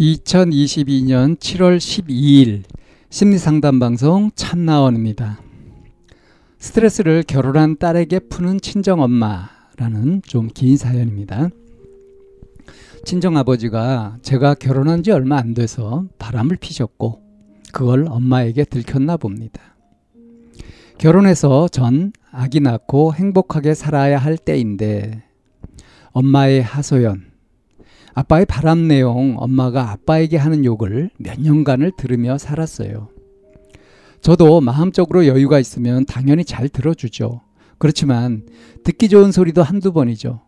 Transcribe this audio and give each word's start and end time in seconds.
2022년 0.00 1.36
7월 1.36 1.76
12일 1.76 2.62
심리상담 3.10 3.78
방송 3.78 4.30
참나원입니다. 4.34 5.38
스트레스를 6.58 7.22
결혼한 7.22 7.76
딸에게 7.76 8.20
푸는 8.20 8.62
친정엄마라는 8.62 10.22
좀 10.26 10.48
긴 10.54 10.78
사연입니다. 10.78 11.50
친정아버지가 13.04 14.18
제가 14.22 14.54
결혼한 14.54 15.02
지 15.02 15.10
얼마 15.10 15.36
안 15.36 15.52
돼서 15.52 16.06
바람을 16.18 16.56
피셨고 16.56 17.20
그걸 17.70 18.06
엄마에게 18.08 18.64
들켰나 18.64 19.18
봅니다. 19.18 19.76
결혼해서 20.96 21.68
전 21.68 22.12
아기 22.32 22.60
낳고 22.60 23.12
행복하게 23.12 23.74
살아야 23.74 24.16
할 24.16 24.38
때인데 24.38 25.24
엄마의 26.12 26.62
하소연 26.62 27.29
아빠의 28.14 28.46
바람 28.46 28.88
내용 28.88 29.36
엄마가 29.38 29.90
아빠에게 29.90 30.36
하는 30.36 30.64
욕을 30.64 31.10
몇 31.18 31.40
년간을 31.40 31.92
들으며 31.96 32.38
살았어요. 32.38 33.08
저도 34.20 34.60
마음적으로 34.60 35.26
여유가 35.26 35.58
있으면 35.58 36.04
당연히 36.04 36.44
잘 36.44 36.68
들어주죠. 36.68 37.40
그렇지만 37.78 38.46
듣기 38.84 39.08
좋은 39.08 39.32
소리도 39.32 39.62
한두 39.62 39.92
번이죠. 39.92 40.42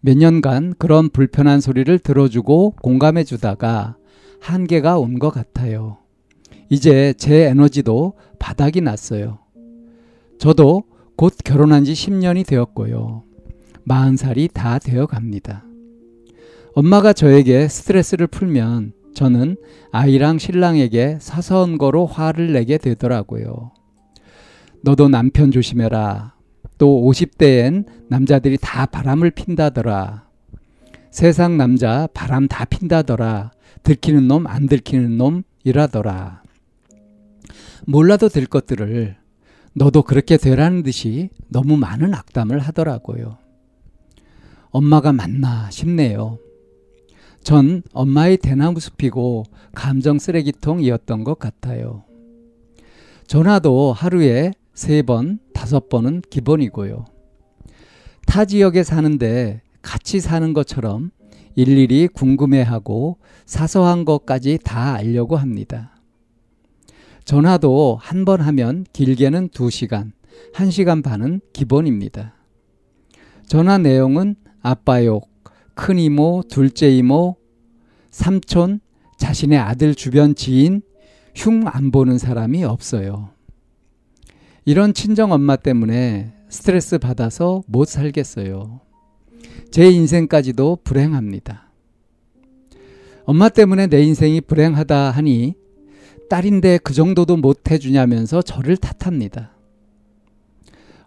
몇 0.00 0.16
년간 0.16 0.74
그런 0.78 1.08
불편한 1.10 1.60
소리를 1.60 1.96
들어주고 1.98 2.74
공감해 2.82 3.22
주다가 3.24 3.96
한계가 4.40 4.98
온 4.98 5.18
것 5.20 5.30
같아요. 5.30 5.98
이제 6.68 7.14
제 7.16 7.44
에너지도 7.44 8.14
바닥이 8.40 8.80
났어요. 8.80 9.38
저도 10.38 10.82
곧 11.14 11.34
결혼한 11.44 11.84
지 11.84 11.92
10년이 11.92 12.44
되었고요. 12.46 13.22
40살이 13.86 14.52
다 14.52 14.80
되어 14.80 15.06
갑니다. 15.06 15.64
엄마가 16.74 17.12
저에게 17.12 17.68
스트레스를 17.68 18.26
풀면 18.26 18.94
저는 19.14 19.56
아이랑 19.90 20.38
신랑에게 20.38 21.18
사서운 21.20 21.76
거로 21.76 22.06
화를 22.06 22.52
내게 22.52 22.78
되더라고요. 22.78 23.72
너도 24.82 25.08
남편 25.08 25.50
조심해라. 25.50 26.34
또 26.78 27.02
50대엔 27.04 27.84
남자들이 28.08 28.56
다 28.60 28.86
바람을 28.86 29.32
핀다더라. 29.32 30.26
세상 31.10 31.58
남자 31.58 32.08
바람 32.14 32.48
다 32.48 32.64
핀다더라. 32.64 33.52
들키는 33.82 34.26
놈, 34.26 34.46
안 34.46 34.66
들키는 34.66 35.18
놈 35.18 35.42
이라더라. 35.64 36.42
몰라도 37.86 38.30
될 38.30 38.46
것들을 38.46 39.16
너도 39.74 40.02
그렇게 40.02 40.38
되라는 40.38 40.82
듯이 40.82 41.28
너무 41.48 41.76
많은 41.76 42.14
악담을 42.14 42.60
하더라고요. 42.60 43.36
엄마가 44.70 45.12
맞나 45.12 45.70
싶네요. 45.70 46.38
전 47.42 47.82
엄마의 47.92 48.36
대나무 48.36 48.78
숲이고 48.80 49.44
감정 49.74 50.18
쓰레기통이었던 50.18 51.24
것 51.24 51.38
같아요. 51.38 52.04
전화도 53.26 53.92
하루에 53.92 54.52
세 54.74 55.02
번, 55.02 55.38
다섯 55.52 55.88
번은 55.88 56.22
기본이고요. 56.30 57.04
타 58.26 58.44
지역에 58.44 58.82
사는데 58.84 59.62
같이 59.82 60.20
사는 60.20 60.52
것처럼 60.52 61.10
일일이 61.54 62.08
궁금해하고 62.08 63.18
사소한 63.44 64.04
것까지 64.04 64.58
다 64.62 64.94
알려고 64.94 65.36
합니다. 65.36 65.96
전화도 67.24 67.98
한 68.00 68.24
번 68.24 68.40
하면 68.40 68.84
길게는 68.92 69.48
두 69.48 69.68
시간, 69.70 70.12
한 70.54 70.70
시간 70.70 71.02
반은 71.02 71.40
기본입니다. 71.52 72.34
전화 73.46 73.78
내용은 73.78 74.36
아빠 74.62 75.04
욕, 75.04 75.28
큰 75.74 75.98
이모, 75.98 76.42
둘째 76.48 76.88
이모, 76.90 77.36
삼촌, 78.10 78.80
자신의 79.18 79.58
아들 79.58 79.94
주변 79.94 80.34
지인, 80.34 80.82
흉 81.34 81.66
안 81.66 81.90
보는 81.90 82.18
사람이 82.18 82.64
없어요. 82.64 83.30
이런 84.64 84.94
친정 84.94 85.32
엄마 85.32 85.56
때문에 85.56 86.34
스트레스 86.48 86.98
받아서 86.98 87.62
못 87.66 87.88
살겠어요. 87.88 88.80
제 89.70 89.90
인생까지도 89.90 90.78
불행합니다. 90.84 91.70
엄마 93.24 93.48
때문에 93.48 93.86
내 93.86 94.02
인생이 94.02 94.42
불행하다 94.42 95.10
하니 95.10 95.54
딸인데 96.28 96.78
그 96.78 96.92
정도도 96.92 97.36
못 97.36 97.70
해주냐면서 97.70 98.42
저를 98.42 98.76
탓합니다. 98.76 99.56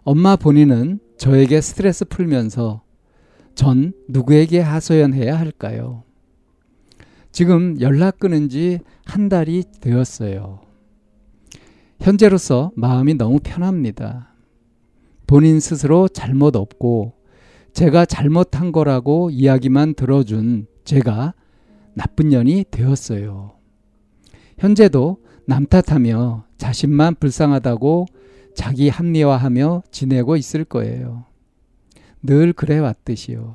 엄마 0.02 0.36
본인은 0.36 1.00
저에게 1.18 1.60
스트레스 1.60 2.04
풀면서 2.04 2.82
전 3.56 3.92
누구에게 4.08 4.60
하소연해야 4.60 5.36
할까요? 5.36 6.04
지금 7.32 7.80
연락 7.80 8.20
끊은 8.20 8.48
지 8.48 8.78
한 9.06 9.28
달이 9.28 9.64
되었어요. 9.80 10.60
현재로서 12.00 12.72
마음이 12.74 13.14
너무 13.14 13.38
편합니다. 13.42 14.34
본인 15.26 15.60
스스로 15.60 16.08
잘못 16.08 16.56
없고 16.56 17.14
제가 17.72 18.04
잘못한 18.04 18.72
거라고 18.72 19.30
이야기만 19.30 19.94
들어준 19.94 20.66
제가 20.84 21.34
나쁜 21.94 22.28
년이 22.28 22.66
되었어요. 22.70 23.52
현재도 24.58 25.18
남 25.46 25.66
탓하며 25.66 26.44
자신만 26.58 27.14
불쌍하다고 27.16 28.06
자기 28.54 28.88
합리화하며 28.88 29.82
지내고 29.90 30.36
있을 30.36 30.64
거예요. 30.64 31.25
늘 32.22 32.52
그래 32.52 32.78
왔듯이요. 32.78 33.54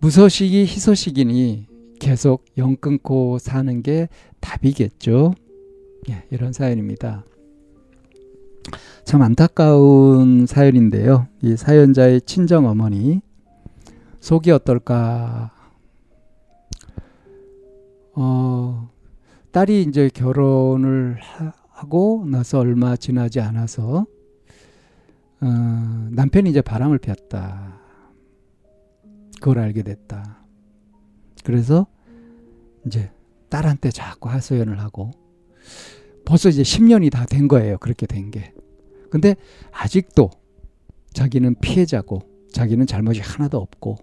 무소식이 0.00 0.62
희소식이니 0.62 1.66
계속 1.98 2.44
영 2.56 2.76
끊고 2.76 3.38
사는 3.38 3.82
게 3.82 4.08
답이겠죠. 4.40 5.34
예, 6.10 6.24
이런 6.30 6.52
사연입니다. 6.52 7.24
참 9.04 9.22
안타까운 9.22 10.46
사연인데요. 10.46 11.26
이 11.42 11.56
사연자의 11.56 12.22
친정 12.22 12.66
어머니 12.66 13.20
속이 14.20 14.50
어떨까? 14.50 15.50
어, 18.14 18.90
딸이 19.52 19.82
이제 19.82 20.10
결혼을 20.12 21.18
하고 21.70 22.24
나서 22.26 22.58
얼마 22.58 22.96
지나지 22.96 23.40
않아서 23.40 24.06
어, 25.40 26.08
남편이 26.10 26.50
이제 26.50 26.60
바람을 26.62 26.98
피웠다. 26.98 27.80
그걸 29.40 29.58
알게 29.60 29.82
됐다. 29.82 30.44
그래서 31.44 31.86
이제 32.86 33.10
딸한테 33.48 33.90
자꾸 33.90 34.28
하소연을 34.28 34.80
하고 34.80 35.10
벌써 36.24 36.48
이제 36.48 36.62
10년이 36.62 37.10
다 37.10 37.24
된 37.24 37.48
거예요. 37.48 37.78
그렇게 37.78 38.06
된 38.06 38.30
게. 38.30 38.52
근데 39.10 39.36
아직도 39.70 40.30
자기는 41.14 41.54
피해자고 41.60 42.22
자기는 42.52 42.86
잘못이 42.86 43.20
하나도 43.20 43.58
없고 43.58 43.96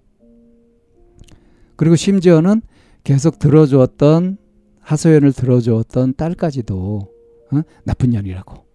그리고 1.75 1.95
심지어는 1.95 2.61
계속 3.03 3.37
들어주었던 3.37 4.37
하소연을 4.79 5.33
들어주었던 5.33 6.15
딸까지도 6.15 7.11
어? 7.51 7.61
나쁜 7.83 8.11
년이라고 8.11 8.65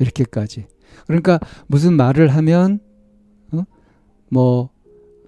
이렇게까지 0.00 0.66
그러니까 1.06 1.38
무슨 1.66 1.94
말을 1.94 2.28
하면 2.28 2.80
어? 3.52 3.64
뭐 4.30 4.70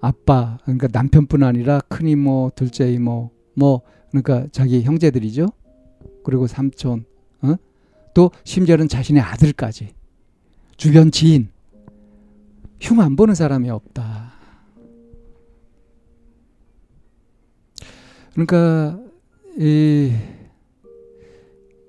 아빠 0.01 0.59
그러니까 0.65 0.89
남편뿐 0.93 1.43
아니라 1.43 1.81
큰 1.89 2.07
이모, 2.07 2.51
둘째 2.55 2.91
이모, 2.93 3.31
뭐 3.55 3.83
그러니까 4.11 4.47
자기 4.53 4.83
형제들이죠. 4.83 5.49
그리고 6.25 6.47
삼촌, 6.47 7.05
어? 7.43 7.55
또 8.15 8.31
심지어는 8.45 8.89
자신의 8.89 9.23
아들까지 9.23 9.95
주변 10.77 11.11
지인 11.11 11.49
흉 12.81 13.01
안 13.01 13.17
보는 13.17 13.35
사람이 13.35 13.71
없다. 13.71 14.33
그러니까 18.33 18.99
이 19.59 20.13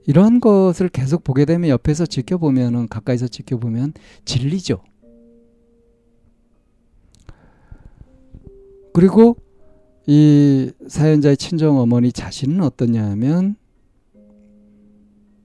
이런 0.08 0.40
것을 0.40 0.90
계속 0.90 1.24
보게 1.24 1.46
되면 1.46 1.70
옆에서 1.70 2.06
지켜보면은 2.06 2.88
가까이서 2.88 3.28
지켜보면 3.28 3.94
진리죠. 4.24 4.82
그리고 8.94 9.38
이 10.08 10.72
사연자의 10.88 11.38
친정 11.38 11.80
어머니 11.80 12.12
자신은 12.12 12.62
어떠냐면 12.62 13.56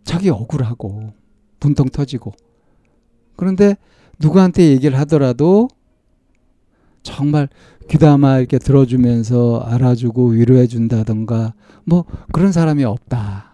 자기 0.04 0.28
억울하고 0.28 1.12
분통 1.58 1.88
터지고 1.88 2.32
그런데 3.36 3.76
누구한테 4.18 4.68
얘기를 4.68 4.98
하더라도 5.00 5.68
정말 7.02 7.48
귀담아 7.88 8.38
이렇게 8.38 8.58
들어주면서 8.58 9.60
알아주고 9.66 10.28
위로해 10.28 10.66
준다던가 10.66 11.54
뭐 11.84 12.04
그런 12.32 12.52
사람이 12.52 12.84
없다. 12.84 13.49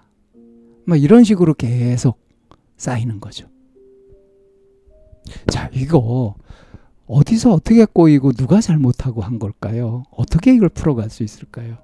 뭐 0.86 0.96
이런 0.96 1.24
식으로 1.24 1.54
계속 1.54 2.18
쌓이는 2.76 3.20
거죠. 3.20 3.48
자, 5.50 5.70
이거 5.74 6.36
어디서 7.06 7.52
어떻게 7.52 7.84
꼬이고 7.84 8.32
누가 8.32 8.60
잘못하고 8.60 9.22
한 9.22 9.38
걸까요? 9.38 10.04
어떻게 10.10 10.54
이걸 10.54 10.68
풀어갈 10.68 11.10
수 11.10 11.22
있을까요? 11.22 11.78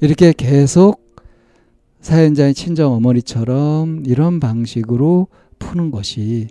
이렇게 0.00 0.32
계속 0.32 1.16
사연자의 2.00 2.54
친정 2.54 2.92
어머니처럼 2.92 4.04
이런 4.06 4.38
방식으로 4.38 5.28
푸는 5.58 5.90
것이 5.90 6.48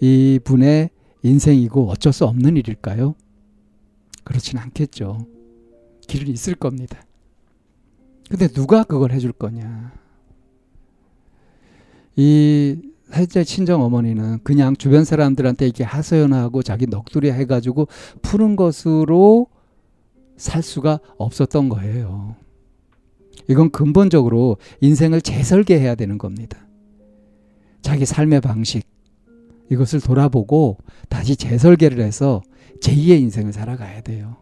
이 0.00 0.40
분의 0.42 0.90
인생이고 1.22 1.90
어쩔 1.90 2.12
수 2.12 2.24
없는 2.24 2.56
일일까요? 2.56 3.14
그렇진 4.24 4.58
않겠죠. 4.58 5.26
길은 6.08 6.28
있을 6.28 6.54
겁니다. 6.54 7.02
근데 8.30 8.48
누가 8.48 8.84
그걸 8.84 9.12
해줄 9.12 9.32
거냐? 9.32 9.99
이 12.20 12.76
살짝 13.08 13.44
친정 13.44 13.82
어머니는 13.82 14.40
그냥 14.42 14.76
주변 14.76 15.06
사람들한테 15.06 15.64
이렇게 15.64 15.84
하소연하고 15.84 16.62
자기 16.62 16.86
넋두리 16.86 17.32
해가지고 17.32 17.88
푸는 18.20 18.56
것으로 18.56 19.46
살 20.36 20.62
수가 20.62 21.00
없었던 21.16 21.70
거예요. 21.70 22.36
이건 23.48 23.70
근본적으로 23.70 24.58
인생을 24.82 25.22
재설계해야 25.22 25.94
되는 25.94 26.18
겁니다. 26.18 26.58
자기 27.80 28.04
삶의 28.04 28.42
방식, 28.42 28.86
이것을 29.70 30.02
돌아보고 30.02 30.76
다시 31.08 31.36
재설계를 31.36 32.00
해서 32.02 32.42
제2의 32.82 33.18
인생을 33.22 33.54
살아가야 33.54 34.02
돼요. 34.02 34.36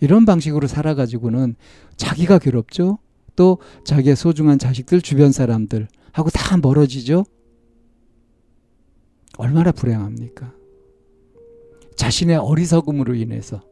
이런 0.00 0.24
방식으로 0.24 0.66
살아가지고는 0.66 1.54
자기가 1.98 2.38
괴롭죠? 2.38 2.98
또 3.36 3.58
자기의 3.84 4.16
소중한 4.16 4.58
자식들, 4.58 5.02
주변 5.02 5.32
사람들 5.32 5.86
하고 6.12 6.30
다 6.30 6.56
멀어지죠? 6.56 7.24
얼마나 9.38 9.72
불행합니까? 9.72 10.52
자신의 11.96 12.36
어리석음으로 12.36 13.14
인해서 13.14 13.62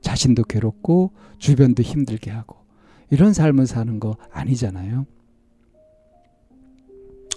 자신도 0.00 0.44
괴롭고 0.44 1.12
주변도 1.38 1.82
힘들게 1.82 2.30
하고 2.30 2.56
이런 3.10 3.32
삶을 3.32 3.66
사는 3.66 4.00
거 4.00 4.16
아니잖아요. 4.30 5.06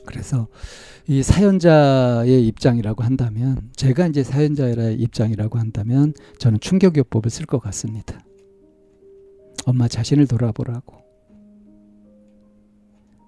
그래서 0.06 0.48
이 1.08 1.24
사연자의 1.24 2.46
입장이라고 2.48 3.04
한다면 3.04 3.70
제가 3.76 4.08
이제 4.08 4.24
사연자의 4.24 4.96
입장이라고 5.00 5.60
한다면 5.60 6.14
저는 6.38 6.60
충격요법을 6.60 7.30
쓸 7.30 7.46
것 7.46 7.60
같습니다. 7.60 8.20
엄마 9.66 9.88
자신을 9.88 10.28
돌아보라고. 10.28 11.03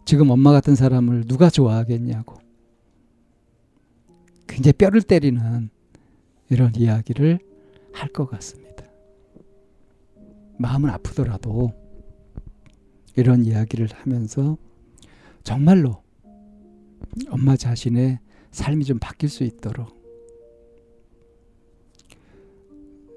지금 0.05 0.29
엄마 0.29 0.51
같은 0.51 0.75
사람을 0.75 1.25
누가 1.25 1.49
좋아하겠냐고. 1.49 2.37
굉장히 4.47 4.73
뼈를 4.73 5.01
때리는 5.01 5.69
이런 6.49 6.73
이야기를 6.75 7.39
할 7.91 8.09
것 8.09 8.29
같습니다. 8.29 8.85
마음은 10.57 10.89
아프더라도 10.89 11.73
이런 13.15 13.43
이야기를 13.45 13.89
하면서 13.93 14.57
정말로 15.43 16.01
엄마 17.29 17.55
자신의 17.55 18.19
삶이 18.51 18.85
좀 18.85 18.99
바뀔 18.99 19.29
수 19.29 19.43
있도록 19.43 19.95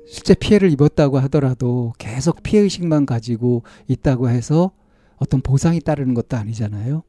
실제 0.07 0.35
피해를 0.35 0.73
입었다고 0.73 1.19
하더라도 1.19 1.93
계속 1.99 2.43
피해의식만 2.43 3.05
가지고 3.07 3.63
있다고 3.89 4.31
해서 4.31 4.73
어떤 5.19 5.41
보상이 5.41 5.81
따르는 5.81 6.15
것도 6.15 6.37
아니잖아요. 6.37 7.03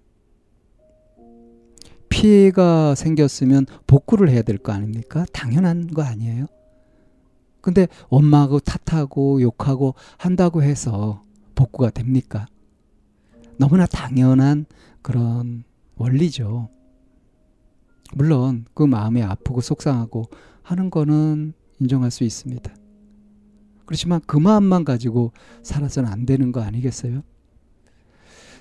피해가 2.10 2.96
생겼으면 2.96 3.66
복구를 3.88 4.30
해야 4.30 4.42
될 4.42 4.58
거 4.58 4.72
아닙니까? 4.72 5.26
당연한 5.32 5.88
거 5.88 6.02
아니에요? 6.02 6.48
근데 7.62 7.88
엄마하고 8.08 8.60
탓하고 8.60 9.42
욕하고 9.42 9.94
한다고 10.18 10.64
해서 10.64 11.24
복구가 11.56 11.92
됩니까? 11.92 12.48
너무나 13.58 13.86
당연한 13.86 14.66
그런 15.02 15.64
원리죠. 15.96 16.70
물론 18.16 18.66
그 18.74 18.84
마음이 18.84 19.22
아프고 19.22 19.62
속상하고 19.62 20.26
하는 20.64 20.90
거는 20.90 21.54
인정할 21.80 22.12
수 22.12 22.24
있습니다. 22.24 22.74
그렇지만 23.86 24.22
그 24.26 24.38
마음만 24.38 24.86
가지고 24.86 25.32
살아서는 25.64 26.10
안 26.10 26.26
되는 26.26 26.52
거 26.52 26.62
아니겠어요? 26.62 27.22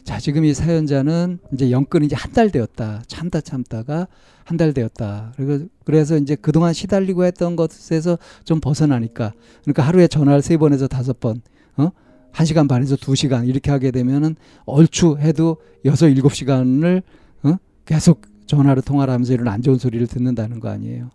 자, 0.08 0.18
지금 0.18 0.46
이 0.46 0.54
사연자는 0.54 1.38
이제 1.52 1.70
연끈 1.70 2.02
이제 2.02 2.16
한 2.16 2.32
달 2.32 2.50
되었다. 2.50 3.02
참다 3.08 3.42
참다가 3.42 4.08
한 4.44 4.56
달 4.56 4.72
되었다. 4.72 5.34
그리고 5.36 5.66
그래서 5.84 6.16
이제 6.16 6.34
그동안 6.34 6.72
시달리고 6.72 7.24
했던 7.26 7.56
것에서 7.56 8.16
좀 8.42 8.58
벗어나니까 8.58 9.34
그러니까 9.64 9.82
하루에 9.82 10.08
전화를 10.08 10.40
세 10.40 10.56
번에서 10.56 10.88
다섯 10.88 11.20
번, 11.20 11.42
어? 11.76 11.90
한 12.32 12.46
시간 12.46 12.66
반에서 12.68 12.96
두 12.96 13.14
시간 13.14 13.44
이렇게 13.44 13.70
하게 13.70 13.90
되면은 13.90 14.36
얼추 14.64 15.18
해도 15.20 15.58
여섯 15.84 16.08
일곱 16.08 16.32
시간을 16.34 17.02
어? 17.42 17.56
계속 17.84 18.22
전화로 18.46 18.80
통화를 18.80 19.12
하면서 19.12 19.34
이런 19.34 19.48
안 19.48 19.60
좋은 19.60 19.76
소리를 19.76 20.06
듣는다는 20.06 20.58
거 20.58 20.70
아니에요. 20.70 21.10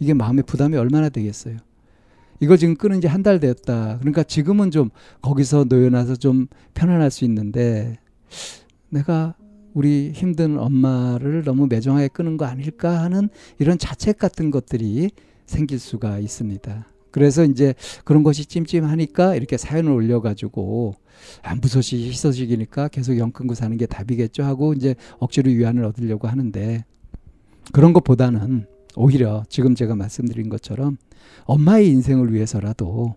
이게 0.00 0.14
마음의 0.14 0.42
부담이 0.48 0.76
얼마나 0.76 1.10
되겠어요. 1.10 1.58
이거 2.40 2.56
지금 2.56 2.74
끊은 2.74 3.00
지 3.00 3.06
한달 3.06 3.38
됐다. 3.38 3.98
그러니까 4.00 4.24
지금은 4.24 4.72
좀 4.72 4.90
거기서 5.20 5.66
놓여놔서 5.68 6.16
좀 6.16 6.48
편안할 6.74 7.12
수 7.12 7.24
있는데 7.24 8.00
내가 8.88 9.34
우리 9.74 10.12
힘든 10.12 10.58
엄마를 10.58 11.44
너무 11.44 11.66
매정하게 11.66 12.08
끄는 12.08 12.36
거 12.36 12.44
아닐까 12.44 13.02
하는 13.02 13.28
이런 13.58 13.78
자책 13.78 14.18
같은 14.18 14.50
것들이 14.50 15.10
생길 15.46 15.78
수가 15.78 16.18
있습니다. 16.18 16.86
그래서 17.10 17.44
이제 17.44 17.74
그런 18.04 18.22
것이 18.22 18.46
찜찜하니까 18.46 19.36
이렇게 19.36 19.56
사연을 19.56 19.92
올려가지고 19.92 20.94
안 21.42 21.60
부서지 21.60 22.08
희소식이니까 22.08 22.88
계속 22.88 23.18
영 23.18 23.30
끊고 23.30 23.54
사는 23.54 23.76
게 23.76 23.86
답이겠죠 23.86 24.42
하고 24.42 24.72
이제 24.72 24.94
억지로 25.18 25.50
위안을 25.50 25.84
얻으려고 25.84 26.26
하는데 26.26 26.84
그런 27.72 27.92
것보다는 27.92 28.66
오히려 28.96 29.44
지금 29.48 29.74
제가 29.74 29.94
말씀드린 29.94 30.48
것처럼 30.48 30.96
엄마의 31.44 31.88
인생을 31.90 32.32
위해서라도 32.32 33.14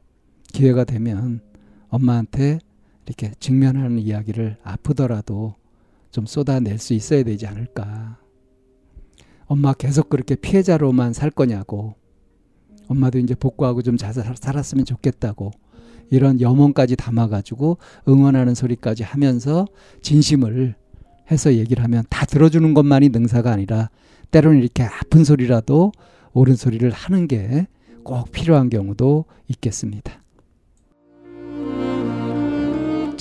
기회가 0.54 0.84
되면 0.84 1.42
엄마한테 1.88 2.60
이렇게 3.06 3.32
직면하는 3.40 4.00
이야기를 4.00 4.58
아프더라도 4.64 5.56
좀 6.12 6.26
쏟아낼 6.26 6.80
수 6.80 6.94
있어야 6.94 7.24
되지 7.24 7.46
않을까. 7.48 8.18
엄마 9.46 9.74
계속 9.74 10.10
그렇게 10.10 10.36
피해자로만 10.36 11.14
살 11.14 11.30
거냐고. 11.30 11.96
엄마도 12.88 13.20
이제 13.20 13.36
복구하고 13.36 13.82
좀 13.82 13.98
잘 13.98 14.14
살았으면 14.14 14.86
좋겠다고. 14.86 15.52
이런 16.12 16.40
염원까지 16.40 16.96
담아가지고 16.96 17.78
응원하는 18.08 18.54
소리까지 18.54 19.04
하면서 19.04 19.66
진심을 20.02 20.76
해서 21.32 21.54
얘기를 21.56 21.84
하면 21.84 22.04
다 22.10 22.26
들어주는 22.26 22.74
것만이 22.76 23.10
능사가 23.10 23.52
아니라 23.52 23.90
때로는 24.30 24.60
이렇게 24.60 24.84
아픈 24.84 25.24
소리라도 25.24 25.92
옳은 26.34 26.56
소리를 26.56 26.90
하는 26.92 27.28
게 27.28 27.68
꼭 28.06 28.32
필요한 28.32 28.70
경우도 28.70 29.26
있겠습니다. 29.48 30.22